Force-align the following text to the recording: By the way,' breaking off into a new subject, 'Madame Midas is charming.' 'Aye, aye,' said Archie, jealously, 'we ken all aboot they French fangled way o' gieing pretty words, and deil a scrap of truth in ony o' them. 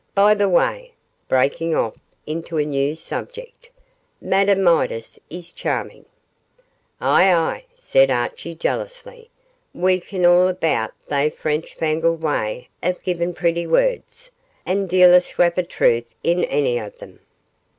By 0.15 0.33
the 0.33 0.49
way,' 0.49 0.93
breaking 1.29 1.75
off 1.75 1.95
into 2.25 2.57
a 2.57 2.65
new 2.65 2.95
subject, 2.95 3.69
'Madame 4.19 4.63
Midas 4.63 5.19
is 5.29 5.51
charming.' 5.51 6.07
'Aye, 6.99 7.31
aye,' 7.31 7.65
said 7.75 8.09
Archie, 8.09 8.55
jealously, 8.55 9.29
'we 9.75 9.99
ken 10.01 10.25
all 10.25 10.47
aboot 10.47 10.91
they 11.07 11.29
French 11.29 11.75
fangled 11.75 12.23
way 12.23 12.69
o' 12.81 12.93
gieing 12.93 13.35
pretty 13.35 13.67
words, 13.67 14.31
and 14.65 14.89
deil 14.89 15.13
a 15.13 15.21
scrap 15.21 15.59
of 15.59 15.67
truth 15.67 16.05
in 16.23 16.45
ony 16.45 16.81
o' 16.81 16.89
them. 16.89 17.19